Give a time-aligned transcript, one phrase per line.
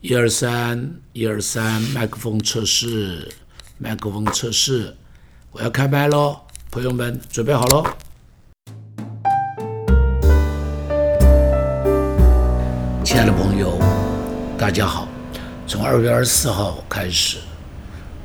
[0.00, 3.30] 一二三，一二三，麦克风测试，
[3.76, 4.96] 麦克风测试，
[5.52, 7.84] 我要开麦喽，朋友们准备好喽。
[13.04, 13.78] 亲爱的朋友，
[14.56, 15.06] 大家好。
[15.66, 17.36] 从二月二十四号开始，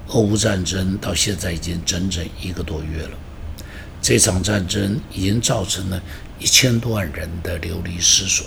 [0.07, 3.17] 俄乌战争到现在已经整整一个多月了。
[4.01, 6.01] 这场战争已经造成了
[6.39, 8.45] 一千多万人的流离失所。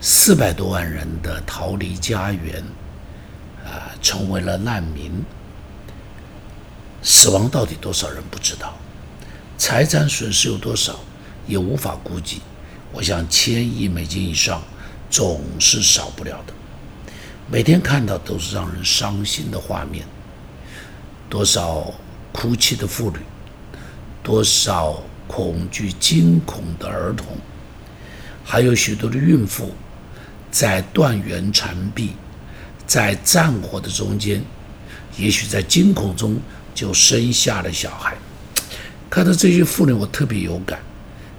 [0.00, 2.62] 四百多万人的逃离家园，
[3.64, 5.24] 啊，成为了难民。
[7.02, 8.76] 死亡到底多少人不知道，
[9.56, 10.98] 财产损失有多少
[11.46, 12.40] 也无法估计。
[12.92, 14.62] 我想千亿美金以上
[15.10, 16.52] 总是少不了的。
[17.50, 20.06] 每天看到都是让人伤心的画面，
[21.28, 21.92] 多少
[22.32, 23.18] 哭泣的妇女，
[24.22, 27.26] 多少恐惧惊恐的儿童，
[28.44, 29.74] 还有许多的孕妇。
[30.54, 32.12] 在断垣残壁，
[32.86, 34.40] 在战火的中间，
[35.18, 36.38] 也许在惊恐中
[36.72, 38.16] 就生下了小孩。
[39.10, 40.78] 看到这些妇女，我特别有感，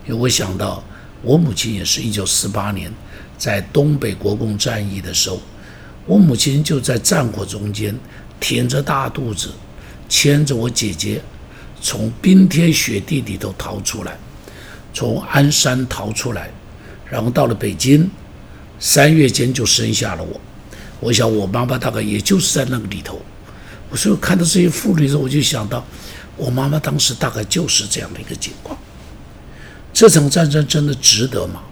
[0.06, 0.84] 因为我想到
[1.22, 2.92] 我母亲也是一九四八年
[3.38, 5.42] 在东北国共战役的时候，
[6.06, 7.98] 我母亲就在战火中间
[8.42, 9.50] 挺着大肚子，
[10.10, 11.22] 牵着我姐姐
[11.82, 14.18] 从冰天雪地里头逃出来，
[14.94, 16.50] 从鞍山逃出来，
[17.10, 18.12] 然后到了北京。
[18.80, 20.40] 三月间就生下了我，
[21.00, 23.22] 我想我妈妈大概也就是在那个里头。
[23.90, 25.86] 我所以看到这些妇女的时候，我就想到
[26.36, 28.78] 我妈妈当时大概就是这样的一个情况。
[29.94, 31.64] 这场战争真的值得吗？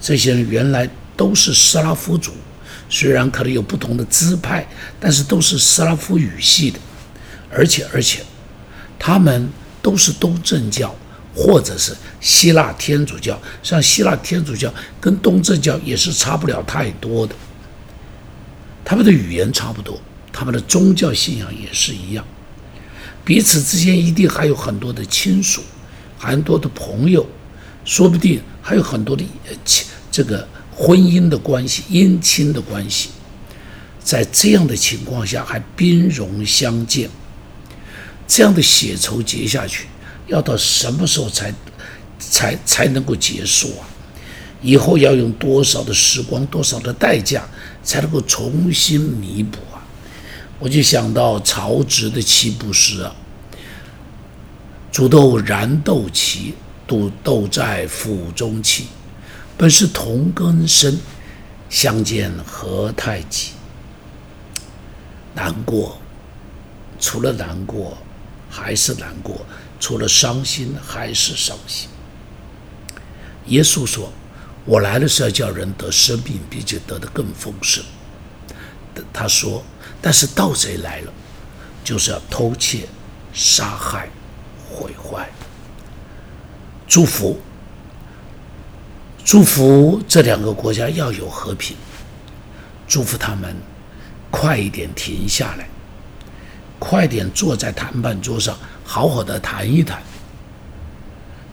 [0.00, 2.32] 这些人原来都是斯拉夫族，
[2.88, 4.66] 虽然可能有不同的支派，
[4.98, 6.78] 但是都是斯拉夫语系的，
[7.50, 8.24] 而且而且
[8.98, 9.48] 他们
[9.80, 10.94] 都是东正教。
[11.36, 17.34] 或者是希腊天主教，像希腊天主教跟东正教也是差不了太多的，
[18.84, 20.00] 他们的语言差不多，
[20.32, 22.24] 他们的宗教信仰也是一样，
[23.24, 25.62] 彼此之间一定还有很多的亲属，
[26.18, 27.24] 很多的朋友，
[27.84, 29.24] 说不定还有很多的
[29.64, 33.10] 亲这个婚姻的关系、姻亲的关系，
[34.02, 37.08] 在这样的情况下还兵戎相见，
[38.26, 39.86] 这样的血仇结下去。
[40.26, 41.50] 要到什么时候才
[42.18, 43.86] 才才能够结束啊？
[44.60, 47.48] 以后要用多少的时光、多少的代价
[47.84, 49.78] 才能够重新弥补啊？
[50.58, 53.14] 我就想到曹植的七步诗啊
[54.90, 56.52] ：“煮豆燃豆萁，
[56.86, 58.86] 豆豆在釜中泣。
[59.56, 60.98] 本是同根生，
[61.70, 63.50] 相煎何太急。”
[65.34, 66.00] 难过，
[66.98, 67.96] 除了难过，
[68.50, 69.46] 还是难过。
[69.78, 71.88] 除了伤心还是伤心。
[73.48, 74.12] 耶稣说
[74.64, 77.82] ：“我来的是要叫人得生命，并且得的更丰盛。”
[79.12, 79.62] 他说
[80.00, 81.12] ：“但是盗贼来了，
[81.84, 82.88] 就是要偷窃、
[83.32, 84.08] 杀害、
[84.70, 85.28] 毁坏。”
[86.88, 87.38] 祝福，
[89.24, 91.76] 祝福这两个国家要有和平，
[92.86, 93.54] 祝福他们
[94.30, 95.68] 快一点停下来，
[96.78, 98.56] 快点坐在谈判桌上。
[98.84, 100.02] 好好的谈一谈，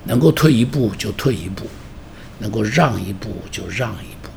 [0.05, 1.67] 能够退一步就退一步，
[2.39, 4.29] 能够让一步就让一步，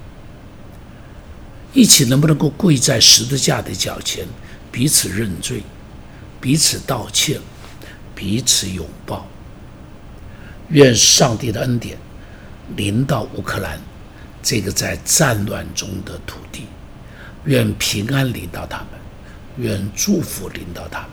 [1.72, 4.26] 一起能不能够跪在十字架的脚前，
[4.70, 5.62] 彼此认罪，
[6.40, 7.40] 彼此道歉，
[8.14, 9.26] 彼此拥抱。
[10.68, 11.96] 愿上帝的恩典
[12.76, 13.80] 临到乌克兰
[14.42, 16.66] 这个在战乱中的土地，
[17.44, 18.88] 愿平安临到他们，
[19.56, 21.10] 愿祝福临到他们。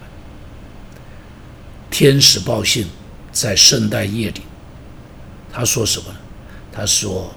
[1.90, 2.88] 天使报信，
[3.32, 4.42] 在圣诞夜里，
[5.52, 6.06] 他说什么？
[6.76, 7.34] 他说：“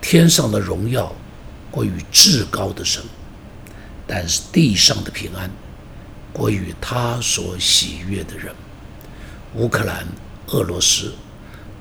[0.00, 1.12] 天上的荣耀
[1.70, 3.02] 归于至高的神，
[4.06, 5.50] 但是地上的平安
[6.32, 8.54] 归于他所喜悦的人。
[9.54, 10.06] 乌克兰、
[10.48, 11.12] 俄罗斯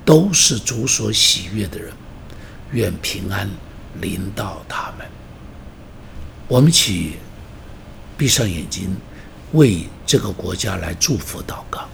[0.03, 1.93] 都是主所喜悦的人，
[2.71, 3.49] 愿平安
[4.01, 5.07] 临到他们。
[6.49, 7.13] 我们起
[8.17, 8.95] 闭上眼睛。”
[9.53, 11.87] 为这个国家来祝福祷告，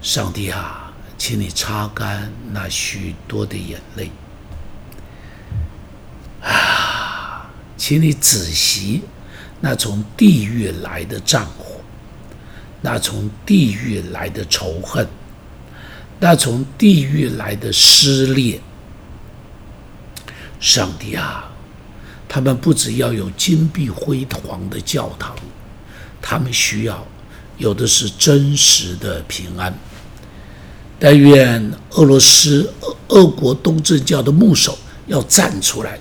[0.00, 0.87] 上帝啊，
[1.18, 4.10] 请你擦干那许多的眼泪
[6.40, 9.02] 啊，请你仔细
[9.60, 11.80] 那从地狱来的战火，
[12.80, 15.06] 那从地狱来的仇恨，
[16.20, 18.60] 那从地狱来的撕裂。
[20.60, 21.50] 上帝啊，
[22.28, 25.36] 他们不只要有金碧辉煌的教堂。
[26.20, 27.06] 他们需要
[27.58, 29.72] 有的是真实的平安，
[30.98, 35.98] 但愿俄罗斯、俄俄国东正教的牧首要站出来，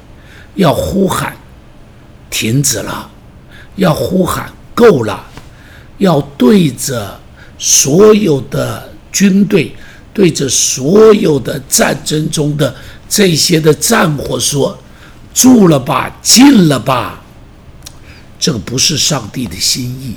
[0.55, 1.37] 要呼喊
[2.29, 3.09] 停止了，
[3.75, 5.23] 要呼喊够了，
[5.99, 7.19] 要对着
[7.59, 9.75] 所有的军队，
[10.13, 12.75] 对着所有的战争中的
[13.07, 14.77] 这些的战火说
[15.33, 17.23] ：“住了吧，进了吧。”
[18.39, 20.15] 这个不是上帝的心意。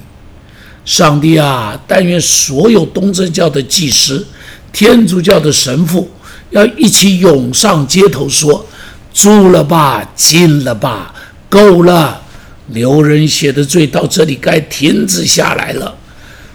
[0.86, 4.26] 上帝啊，但愿所有东正教的祭司。
[4.72, 6.10] 天主教的神父
[6.50, 8.66] 要一起涌上街头，说
[9.12, 11.14] ：“住了吧，进了吧，
[11.48, 12.22] 够了！
[12.68, 15.96] 流人血的罪到这里该停止下来了。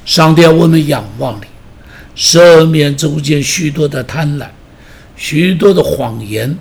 [0.06, 1.46] 上帝，我们仰望你，
[2.18, 4.46] 赦免中间许多的贪婪，
[5.18, 6.58] 许多的谎言，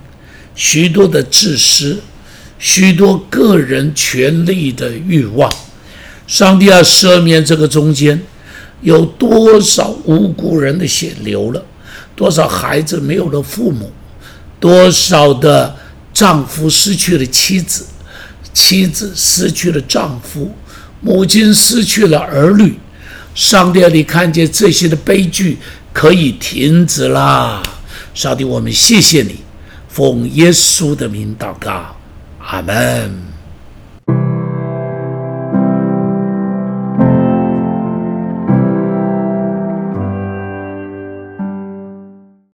[0.57, 2.01] 许多的自私，
[2.59, 5.49] 许多个人权利的欲望。
[6.27, 8.21] 上帝要赦免这个中间。”
[8.85, 11.65] 有多少无辜人的血流了？
[12.15, 13.91] 多少孩子没有了父母？
[14.61, 15.75] 多少的
[16.13, 17.85] 丈夫失去了妻子？
[18.53, 20.55] 妻子失去了丈夫？
[21.01, 22.79] 母亲失去了儿女？
[23.35, 25.59] 上帝，你看见这些的悲剧
[25.93, 27.61] 可以停止啦！
[28.15, 29.41] 上帝，我们谢谢你，
[29.89, 31.97] 奉耶稣的名祷告，
[32.39, 33.34] 阿门。